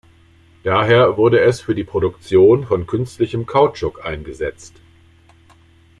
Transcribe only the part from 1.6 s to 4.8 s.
für die Produktion von künstlichen Kautschuk eingesetzt.